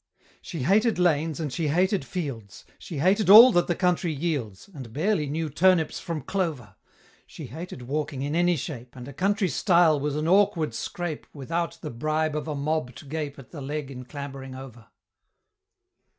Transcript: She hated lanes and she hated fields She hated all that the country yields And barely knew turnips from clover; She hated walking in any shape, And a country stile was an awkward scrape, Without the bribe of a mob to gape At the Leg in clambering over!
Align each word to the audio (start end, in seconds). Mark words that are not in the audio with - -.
She 0.41 0.63
hated 0.63 0.97
lanes 0.97 1.39
and 1.39 1.53
she 1.53 1.67
hated 1.67 2.03
fields 2.03 2.65
She 2.79 2.97
hated 2.97 3.29
all 3.29 3.51
that 3.51 3.67
the 3.67 3.75
country 3.75 4.11
yields 4.11 4.67
And 4.73 4.91
barely 4.91 5.27
knew 5.27 5.47
turnips 5.47 5.99
from 5.99 6.23
clover; 6.23 6.75
She 7.27 7.45
hated 7.45 7.83
walking 7.83 8.23
in 8.23 8.35
any 8.35 8.55
shape, 8.55 8.95
And 8.95 9.07
a 9.07 9.13
country 9.13 9.47
stile 9.47 9.99
was 9.99 10.15
an 10.15 10.27
awkward 10.27 10.73
scrape, 10.73 11.27
Without 11.35 11.77
the 11.83 11.91
bribe 11.91 12.35
of 12.35 12.47
a 12.47 12.55
mob 12.55 12.95
to 12.95 13.05
gape 13.05 13.37
At 13.37 13.51
the 13.51 13.61
Leg 13.61 13.91
in 13.91 14.03
clambering 14.05 14.55
over! 14.55 14.87